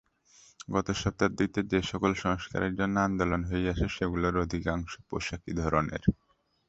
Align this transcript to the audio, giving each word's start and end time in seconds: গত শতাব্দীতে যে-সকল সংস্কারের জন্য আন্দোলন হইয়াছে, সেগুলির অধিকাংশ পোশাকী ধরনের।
গত 0.71 0.87
শতাব্দীতে 0.95 1.59
যে-সকল 1.71 2.11
সংস্কারের 2.23 2.73
জন্য 2.75 2.95
আন্দোলন 3.01 3.41
হইয়াছে, 3.49 3.85
সেগুলির 3.89 4.35
অধিকাংশ 4.37 4.91
পোশাকী 5.09 5.51
ধরনের। 5.61 6.01